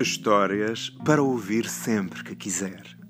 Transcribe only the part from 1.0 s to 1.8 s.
para ouvir